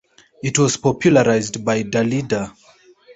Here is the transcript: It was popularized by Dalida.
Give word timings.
It 0.41 0.57
was 0.57 0.77
popularized 0.77 1.63
by 1.63 1.83
Dalida. 1.83 2.55